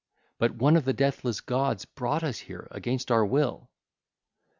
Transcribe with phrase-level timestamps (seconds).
[0.39, 3.71] But one of the deathless gods brought us here against our will.' (ll.